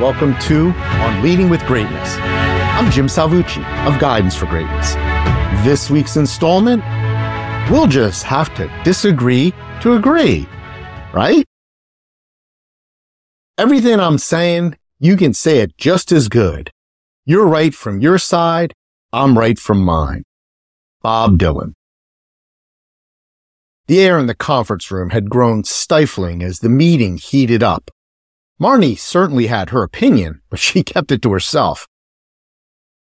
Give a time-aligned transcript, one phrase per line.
[0.00, 2.16] welcome to On Leading with Greatness.
[2.20, 4.92] I'm Jim Salvucci of Guidance for Greatness.
[5.64, 6.82] This week's installment,
[7.70, 10.46] we'll just have to disagree to agree,
[11.14, 11.46] right?
[13.56, 16.70] Everything I'm saying, you can say it just as good.
[17.24, 18.74] You're right from your side,
[19.14, 20.24] I'm right from mine.
[21.00, 21.72] Bob Dylan.
[23.86, 27.90] The air in the conference room had grown stifling as the meeting heated up.
[28.60, 31.86] Marni certainly had her opinion, but she kept it to herself.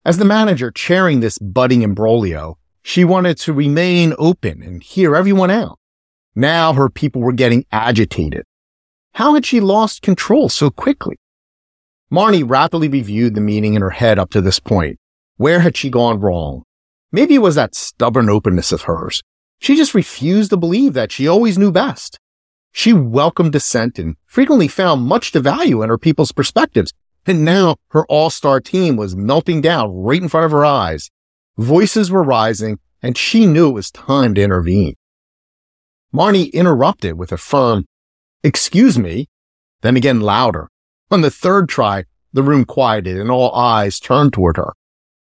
[0.03, 5.49] As the manager chairing this budding imbroglio, she wanted to remain open and hear everyone
[5.49, 5.79] out.
[6.35, 8.43] Now her people were getting agitated.
[9.13, 11.17] How had she lost control so quickly?
[12.11, 14.99] Marni rapidly reviewed the meeting in her head up to this point.
[15.37, 16.63] Where had she gone wrong?
[17.11, 19.23] Maybe it was that stubborn openness of hers.
[19.59, 22.19] She just refused to believe that she always knew best.
[22.77, 26.91] She welcomed dissent and frequently found much to value in her people's perspectives.
[27.25, 31.09] And now her all-star team was melting down right in front of her eyes.
[31.57, 34.95] Voices were rising and she knew it was time to intervene.
[36.13, 37.85] Marni interrupted with a firm,
[38.43, 39.29] excuse me,
[39.81, 40.67] then again louder.
[41.09, 44.73] On the third try, the room quieted and all eyes turned toward her.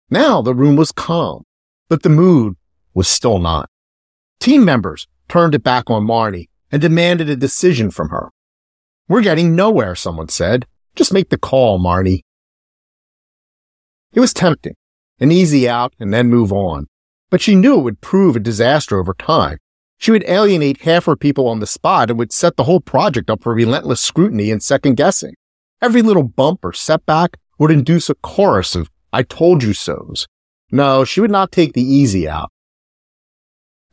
[0.08, 1.44] Now the room was calm,
[1.90, 2.56] but the mood
[2.94, 3.68] was still not.
[4.40, 8.28] Team members turned it back on Marni and demanded a decision from her.
[9.08, 10.66] We're getting nowhere, someone said.
[10.94, 12.20] Just make the call, Marni.
[14.12, 14.74] It was tempting,
[15.18, 16.88] an easy out and then move on.
[17.30, 19.56] But she knew it would prove a disaster over time.
[19.96, 23.30] She would alienate half her people on the spot and would set the whole project
[23.30, 25.32] up for relentless scrutiny and second guessing.
[25.80, 30.26] Every little bump or setback would induce a chorus of I told you so's.
[30.70, 32.50] No, she would not take the easy out.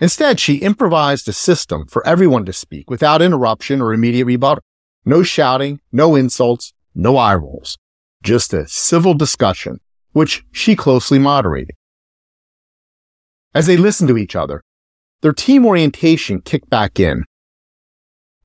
[0.03, 4.61] Instead, she improvised a system for everyone to speak without interruption or immediate rebuttal.
[5.05, 7.77] No shouting, no insults, no eye rolls.
[8.21, 9.79] Just a civil discussion,
[10.11, 11.77] which she closely moderated.
[13.53, 14.61] As they listened to each other,
[15.21, 17.23] their team orientation kicked back in.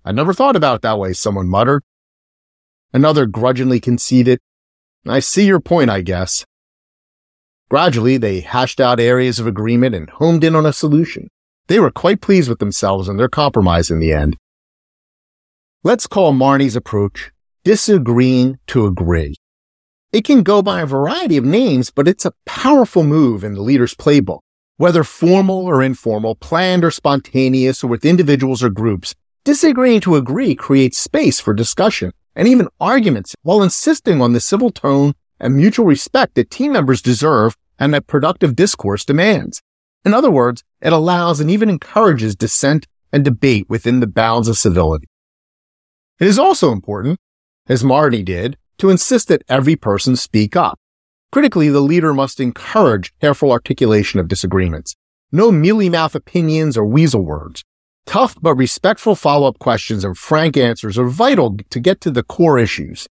[0.05, 1.83] I never thought about it that way, someone muttered.
[2.93, 4.39] Another grudgingly conceded,
[5.09, 6.45] I see your point, I guess.
[7.69, 11.29] Gradually, they hashed out areas of agreement and homed in on a solution.
[11.69, 14.37] They were quite pleased with themselves and their compromise in the end.
[15.85, 17.31] Let's call Marni's approach
[17.63, 19.35] disagreeing to agree.
[20.11, 23.61] It can go by a variety of names, but it's a powerful move in the
[23.61, 24.41] leader's playbook.
[24.79, 29.15] Whether formal or informal, planned or spontaneous, or with individuals or groups,
[29.45, 34.71] disagreeing to agree creates space for discussion and even arguments while insisting on the civil
[34.71, 39.61] tone and mutual respect that team members deserve and that productive discourse demands.
[40.05, 44.59] In other words, it allows and even encourages dissent and debate within the bounds of
[44.59, 45.09] civility.
[46.19, 47.19] It is also important,
[47.69, 50.79] as Marty did, to insist that every person speak up.
[51.31, 54.97] Critically, the leader must encourage careful articulation of disagreements.
[55.31, 57.65] No mealy mouth opinions or weasel words.
[58.07, 62.59] Tough but respectful follow-up questions and frank answers are vital to get to the core
[62.59, 63.07] issues.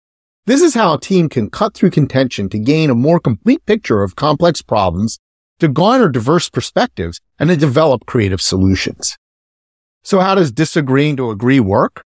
[0.45, 4.03] This is how a team can cut through contention to gain a more complete picture
[4.03, 5.19] of complex problems
[5.63, 9.17] to garner diverse perspectives and to develop creative solutions.
[10.03, 12.03] So how does disagreeing to agree work?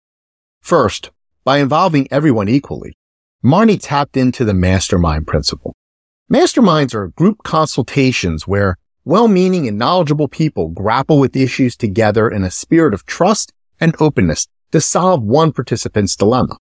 [0.59, 1.11] First,
[1.45, 2.97] by involving everyone equally.
[3.41, 5.73] Marni tapped into the mastermind principle.
[6.29, 12.51] Masterminds are group consultations where well-meaning and knowledgeable people grapple with issues together in a
[12.51, 16.57] spirit of trust and openness to solve one participant's dilemma.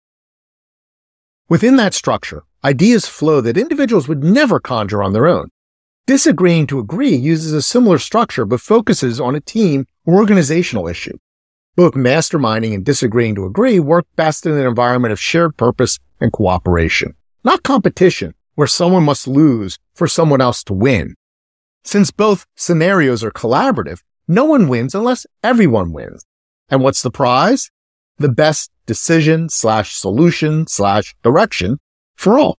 [1.48, 5.48] Within that structure, ideas flow that individuals would never conjure on their own.
[6.06, 11.16] Disagreeing to agree uses a similar structure but focuses on a team or organizational issue.
[11.76, 16.32] Both masterminding and disagreeing to agree work best in an environment of shared purpose and
[16.32, 17.14] cooperation,
[17.44, 21.14] not competition where someone must lose for someone else to win.
[21.84, 26.24] Since both scenarios are collaborative, no one wins unless everyone wins.
[26.68, 27.70] And what's the prize?
[28.18, 31.78] The best decision slash solution slash direction
[32.16, 32.58] for all.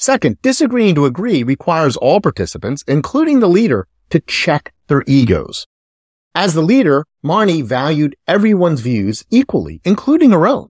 [0.00, 5.66] Second, disagreeing to agree requires all participants, including the leader, to check their egos.
[6.36, 10.68] As the leader, Marni valued everyone's views equally, including her own.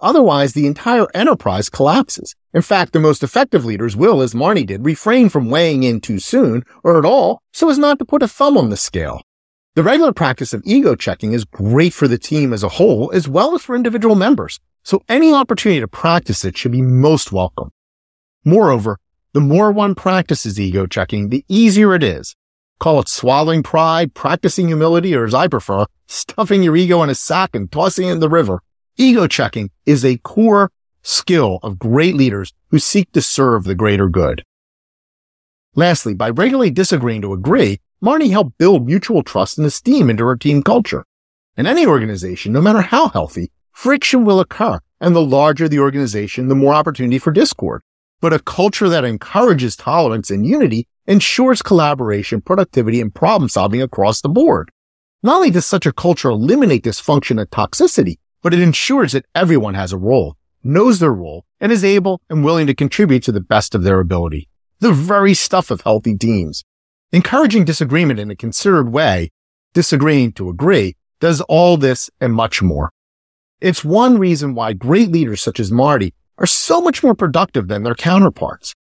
[0.00, 2.34] Otherwise, the entire enterprise collapses.
[2.54, 6.18] In fact, the most effective leaders will, as Marni did, refrain from weighing in too
[6.18, 9.20] soon or at all so as not to put a thumb on the scale.
[9.74, 13.28] The regular practice of ego checking is great for the team as a whole as
[13.28, 14.58] well as for individual members.
[14.82, 17.70] So any opportunity to practice it should be most welcome.
[18.44, 18.98] Moreover,
[19.32, 22.34] the more one practices ego checking, the easier it is.
[22.78, 27.14] Call it swallowing pride, practicing humility, or as I prefer, stuffing your ego in a
[27.14, 28.62] sack and tossing it in the river.
[28.96, 30.72] Ego checking is a core
[31.02, 34.44] skill of great leaders who seek to serve the greater good.
[35.74, 40.36] Lastly, by regularly disagreeing to agree, Marni helped build mutual trust and esteem into her
[40.36, 41.04] team culture.
[41.56, 46.48] In any organization, no matter how healthy, friction will occur, and the larger the organization,
[46.48, 47.82] the more opportunity for discord.
[48.20, 54.20] But a culture that encourages tolerance and unity ensures collaboration, productivity, and problem solving across
[54.20, 54.70] the board.
[55.22, 59.74] Not only does such a culture eliminate dysfunction and toxicity, but it ensures that everyone
[59.74, 63.40] has a role, knows their role, and is able and willing to contribute to the
[63.40, 64.48] best of their ability.
[64.80, 66.64] The very stuff of healthy teams.
[67.12, 69.30] Encouraging disagreement in a considered way,
[69.74, 72.90] disagreeing to agree, does all this and much more.
[73.60, 77.82] It's one reason why great leaders such as Marty are so much more productive than
[77.82, 78.74] their counterparts.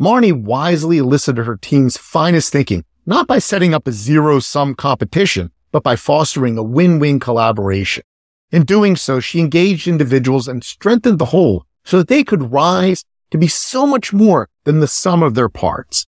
[0.00, 5.52] Marni wisely elicited her team's finest thinking, not by setting up a zero sum competition,
[5.70, 8.02] but by fostering a win-win collaboration.
[8.50, 13.04] In doing so, she engaged individuals and strengthened the whole so that they could rise
[13.30, 16.06] to be so much more than the sum of their parts.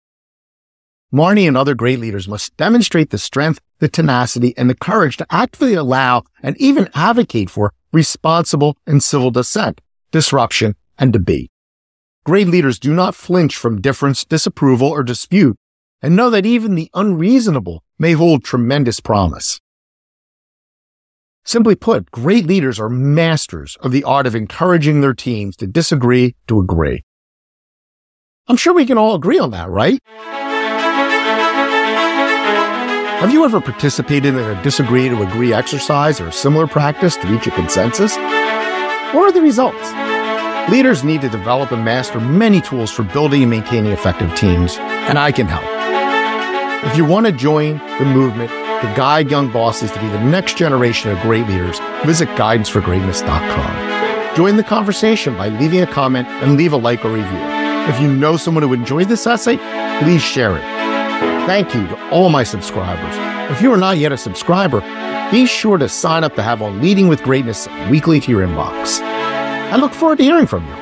[1.12, 5.26] Marni and other great leaders must demonstrate the strength, the tenacity, and the courage to
[5.30, 9.80] actively allow and even advocate for responsible and civil dissent,
[10.10, 11.50] disruption, and debate.
[12.24, 15.56] Great leaders do not flinch from difference, disapproval, or dispute,
[16.02, 19.60] and know that even the unreasonable may hold tremendous promise.
[21.44, 26.34] Simply put, great leaders are masters of the art of encouraging their teams to disagree
[26.46, 27.04] to agree.
[28.46, 29.98] I'm sure we can all agree on that, right?
[33.20, 37.26] Have you ever participated in a disagree to agree exercise or a similar practice to
[37.26, 38.16] reach a consensus?
[39.14, 39.90] What are the results?
[40.70, 45.18] Leaders need to develop and master many tools for building and maintaining effective teams, and
[45.18, 45.64] I can help.
[46.84, 50.58] If you want to join the movement to guide young bosses to be the next
[50.58, 54.36] generation of great leaders, visit guidanceforgreatness.com.
[54.36, 57.40] Join the conversation by leaving a comment and leave a like or review.
[57.88, 59.56] If you know someone who enjoyed this essay,
[60.02, 60.62] please share it.
[61.46, 63.27] Thank you to all my subscribers.
[63.50, 64.80] If you are not yet a subscriber,
[65.30, 69.00] be sure to sign up to have on Leading with Greatness weekly to your inbox.
[69.00, 70.77] I look forward to hearing from you.